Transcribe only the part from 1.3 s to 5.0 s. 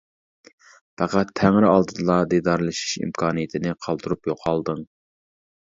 تەڭرى ئالدىدىلا دىدارلىشىش ئىمكانىيىتىنى قالدۇرۇپ يوقالدىڭ.